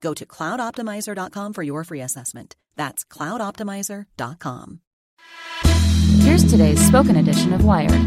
[0.00, 2.56] Go to cloudoptimizer.com for your free assessment.
[2.76, 4.80] That's cloudoptimizer.com.
[6.20, 8.00] Here's today's spoken edition of Wired.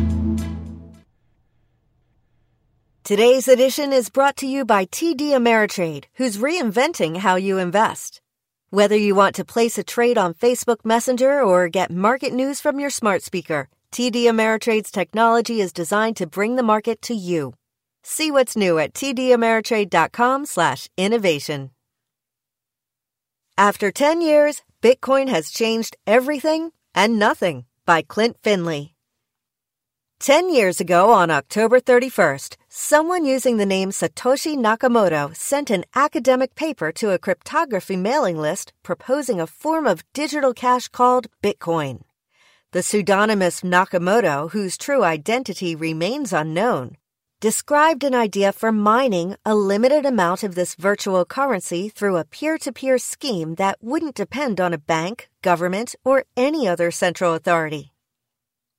[3.03, 8.21] Today's edition is brought to you by TD Ameritrade, who's reinventing how you invest.
[8.69, 12.79] Whether you want to place a trade on Facebook Messenger or get market news from
[12.79, 17.53] your smart speaker, TD Ameritrade's technology is designed to bring the market to you.
[18.03, 21.69] See what's new at tdameritrade.com/innovation.
[23.57, 28.95] After 10 years, Bitcoin has changed everything and nothing by Klint Finley.
[30.19, 36.55] 10 years ago on October 31st, someone using the name Satoshi Nakamoto sent an academic
[36.55, 42.01] paper to a cryptography mailing list proposing a form of digital cash called Bitcoin.
[42.71, 46.97] The pseudonymous Nakamoto, whose true identity remains unknown,
[47.43, 52.57] described an idea for mining a limited amount of this virtual currency through a peer
[52.57, 57.91] to peer scheme that wouldn't depend on a bank, government, or any other central authority.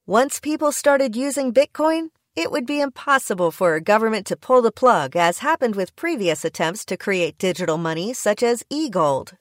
[0.07, 4.73] Once people started using Bitcoin, it would be impossible for a government to pull the
[4.73, 9.37] plug, as happened with previous attempts to create digital money such as e gold.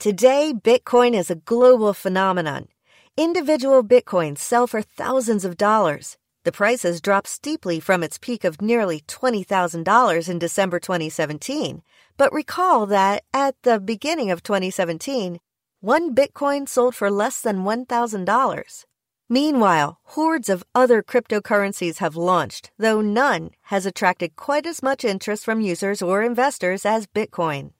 [0.00, 2.66] Today, Bitcoin is a global phenomenon
[3.16, 6.16] Individual bitcoins sell for thousands of dollars.
[6.48, 11.82] The price has dropped steeply from its peak of nearly $20,000 in December 2017.
[12.16, 15.40] But recall that at the beginning of 2017,
[15.80, 18.84] one bitcoin sold for less than $1,000.
[19.28, 25.44] Meanwhile, hordes of other cryptocurrencies have launched, though none has attracted quite as much interest
[25.44, 27.72] from users or investors as Bitcoin.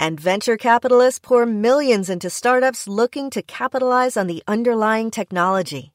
[0.00, 5.92] And venture capitalists pour millions into startups looking to capitalize on the underlying technology.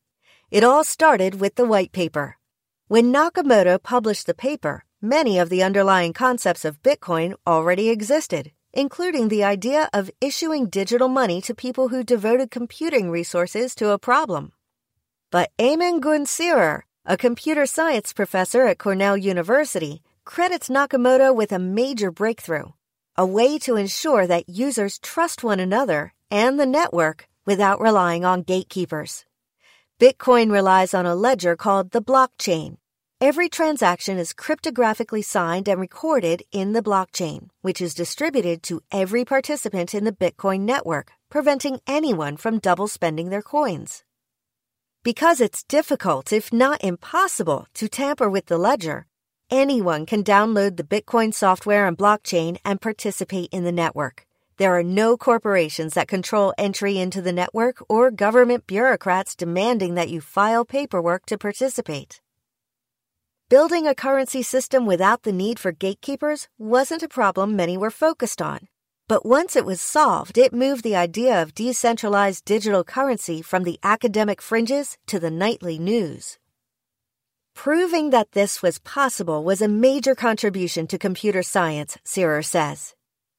[0.51, 2.37] It all started with the white paper.
[2.89, 9.29] When Nakamoto published the paper, many of the underlying concepts of Bitcoin already existed, including
[9.29, 14.51] the idea of issuing digital money to people who devoted computing resources to a problem.
[15.31, 21.59] But Emin Gün Sirer, a computer science professor at Cornell University, credits Nakamoto with a
[21.59, 22.71] major breakthrough
[23.17, 28.41] a way to ensure that users trust one another and the network without relying on
[28.41, 29.25] gatekeepers.
[30.01, 32.77] Bitcoin relies on a ledger called the blockchain.
[33.21, 39.23] Every transaction is cryptographically signed and recorded in the blockchain, which is distributed to every
[39.25, 44.03] participant in the Bitcoin network, preventing anyone from double spending their coins.
[45.03, 49.05] Because it's difficult, if not impossible, to tamper with the ledger,
[49.51, 54.25] Anyone can download the Bitcoin software and blockchain and participate in the network.
[54.61, 60.09] There are no corporations that control entry into the network or government bureaucrats demanding that
[60.09, 62.21] you file paperwork to participate.
[63.49, 68.39] Building a currency system without the need for gatekeepers wasn't a problem many were focused
[68.39, 68.67] on.
[69.07, 73.79] But once it was solved, it moved the idea of decentralized digital currency from the
[73.81, 76.37] academic fringes to the nightly news.
[77.55, 82.93] Proving that this was possible was a major contribution to computer science, Sirer says.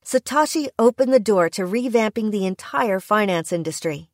[0.04, 4.10] Satoshi opened the door to revamping the entire finance industry.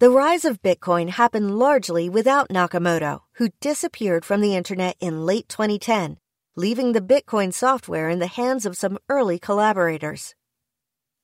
[0.00, 5.48] The rise of Bitcoin happened largely without Nakamoto, who disappeared from the internet in late
[5.48, 6.18] 2010,
[6.56, 10.34] leaving the Bitcoin software in the hands of some early collaborators.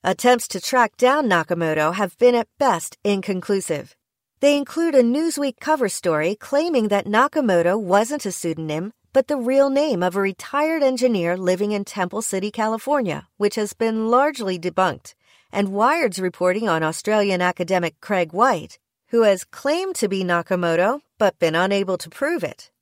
[0.02, 3.94] Attempts to track down Nakamoto have been at best inconclusive.
[4.40, 9.70] They include a Newsweek cover story claiming that Nakamoto wasn't a pseudonym, but the real
[9.70, 15.14] name of a retired engineer living in Temple City, California, which has been largely debunked,
[15.52, 18.76] and Wired's reporting on Australian academic Craig Wright,
[19.10, 22.72] who has claimed to be Nakamoto but been unable to prove it.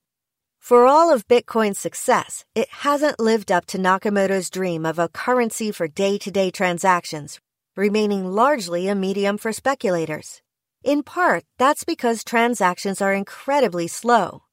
[0.58, 5.70] For all of Bitcoin's success, it hasn't lived up to Nakamoto's dream of a currency
[5.70, 7.40] for day to day transactions,
[7.76, 10.40] remaining largely a medium for speculators.
[10.82, 14.44] In part, that's because transactions are incredibly slow.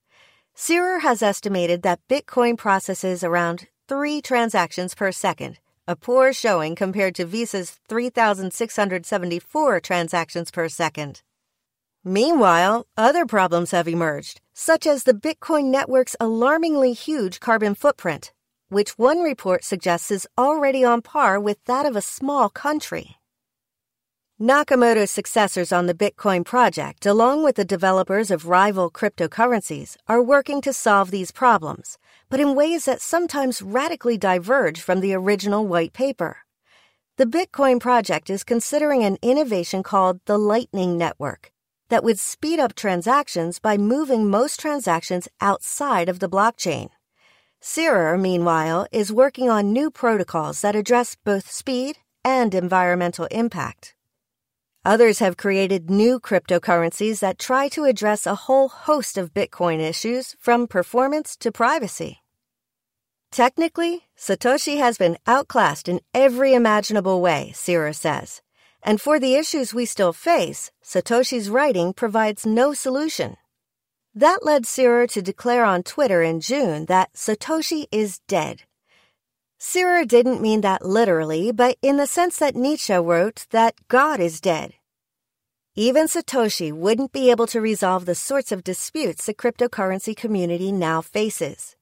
[0.61, 5.57] Sirer has estimated that Bitcoin processes around three transactions per second,
[5.87, 11.21] a poor showing compared to Visa's 3,674 transactions per second.
[12.03, 18.33] Meanwhile, other problems have emerged, such as the Bitcoin network's alarmingly huge carbon footprint,
[18.67, 23.18] which one report suggests is already on par with that of a small country.
[24.41, 30.61] Nakamoto's successors on the Bitcoin project, along with the developers of rival cryptocurrencies, are working
[30.61, 31.97] to solve these problems,
[32.29, 36.37] but in ways that sometimes radically diverge from the original white paper.
[37.17, 41.51] The Bitcoin project is considering an innovation called the Lightning Network
[41.89, 46.91] that would speed up transactions by moving most transactions outside of the blockchain.
[47.59, 53.95] Sirer, meanwhile, is working on new protocols that address both speed and environmental impact.
[54.85, 60.37] Others have created new cryptocurrencies that try to address a whole host of Bitcoin issues,
[60.39, 62.19] from performance to privacy.
[63.29, 68.41] Technically, Satoshi has been outclassed in every imaginable way, Sirer says.
[68.81, 73.35] And for the issues we still face, Satoshi's writing provides no solution.
[74.15, 78.63] That led Sirer to declare on Twitter in June that Satoshi is dead
[79.61, 84.39] Sirer didn't mean that literally, but in the sense that Nietzsche wrote that God is
[84.39, 84.75] dead.
[85.75, 91.01] Even Satoshi wouldn't be able to resolve the sorts of disputes the cryptocurrency community now
[91.01, 91.75] faces.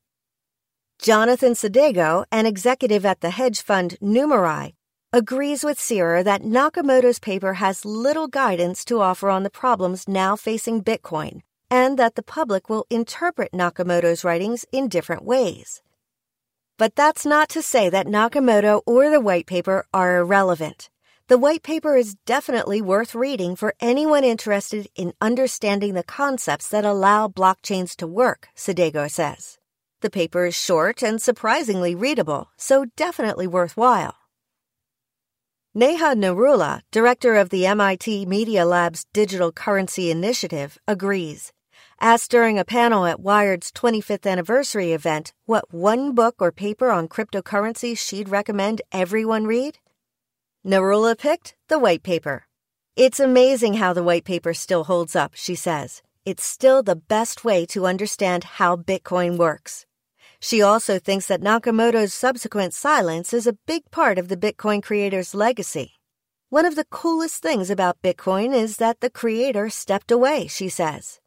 [0.99, 4.73] Jonathan Sadego, an executive at the hedge fund Numerai,
[5.13, 10.35] agrees with Sirer that Nakamoto's paper has little guidance to offer on the problems now
[10.35, 15.83] facing Bitcoin, and that the public will interpret Nakamoto's writings in different ways.
[16.77, 20.89] But that's not to say that Nakamoto or the white paper are irrelevant.
[21.27, 26.85] The white paper is definitely worth reading for anyone interested in understanding the concepts that
[26.85, 29.57] allow blockchains to work, Sadego says.
[30.01, 34.15] The paper is short and surprisingly readable, so definitely worthwhile.
[35.73, 41.51] Neha Narula, director of the MIT Media Lab's Digital Currency Initiative, agrees.
[41.99, 47.07] Asked during a panel at Wired's 25th anniversary event what one book or paper on
[47.07, 49.79] cryptocurrency she'd recommend everyone read,
[50.63, 52.45] Narula picked the white paper.
[52.95, 56.03] It's amazing how the white paper still holds up, she says.
[56.23, 59.87] It's still the best way to understand how Bitcoin works.
[60.39, 65.33] She also thinks that Nakamoto's subsequent silence is a big part of the Bitcoin creator's
[65.33, 65.93] legacy.
[66.49, 71.19] One of the coolest things about Bitcoin is that the creator stepped away, she says.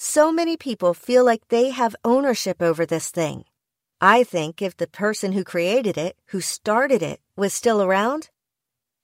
[0.00, 3.44] So many people feel like they have ownership over this thing.
[4.00, 8.30] I think if the person who created it, who started it, was still around,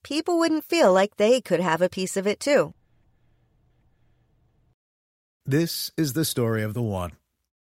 [0.05, 2.75] people wouldn't feel like they could have a piece of it too.
[5.45, 7.11] This is the story of the one.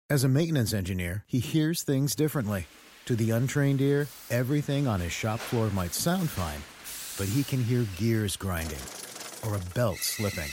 [0.08, 2.68] As a maintenance engineer, he hears things differently.
[3.06, 6.62] To the untrained ear, everything on his shop floor might sound fine,
[7.18, 8.86] but he can hear gears grinding
[9.44, 10.52] or a belt slipping.